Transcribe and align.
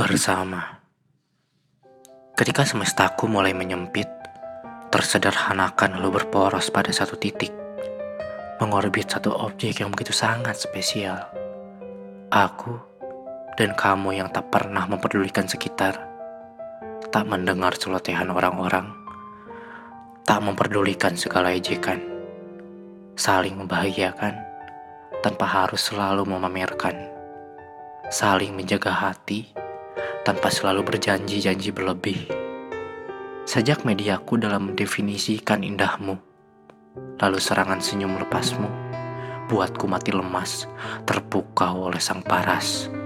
bersama. 0.00 0.80
Ketika 2.32 2.64
semestaku 2.64 3.28
mulai 3.28 3.52
menyempit, 3.52 4.08
tersederhanakan 4.88 6.00
lalu 6.00 6.16
berporos 6.16 6.72
pada 6.72 6.88
satu 6.88 7.20
titik, 7.20 7.52
mengorbit 8.64 9.12
satu 9.12 9.28
objek 9.28 9.84
yang 9.84 9.92
begitu 9.92 10.16
sangat 10.16 10.56
spesial. 10.56 11.28
Aku 12.32 12.80
dan 13.60 13.76
kamu 13.76 14.16
yang 14.24 14.32
tak 14.32 14.48
pernah 14.48 14.88
memperdulikan 14.88 15.44
sekitar, 15.44 16.00
tak 17.12 17.28
mendengar 17.28 17.76
celotehan 17.76 18.32
orang-orang, 18.32 18.88
tak 20.24 20.40
memperdulikan 20.40 21.12
segala 21.12 21.52
ejekan, 21.52 22.00
saling 23.20 23.52
membahagiakan 23.52 24.32
tanpa 25.20 25.44
harus 25.44 25.92
selalu 25.92 26.24
memamerkan, 26.24 26.96
saling 28.08 28.56
menjaga 28.56 28.96
hati 28.96 29.59
tanpa 30.22 30.52
selalu 30.52 30.84
berjanji-janji 30.84 31.72
berlebih. 31.72 32.28
Sejak 33.48 33.82
mediaku 33.88 34.36
dalam 34.36 34.70
mendefinisikan 34.70 35.64
indahmu, 35.64 36.20
lalu 37.18 37.38
serangan 37.40 37.82
senyum 37.82 38.14
lepasmu, 38.20 38.68
buatku 39.48 39.88
mati 39.88 40.12
lemas, 40.14 40.68
terpukau 41.08 41.90
oleh 41.90 41.98
sang 41.98 42.22
paras. 42.22 42.99